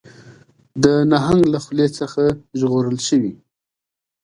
[0.83, 2.23] د نهنګ له خولې څخه
[2.59, 3.33] ژغورل شوي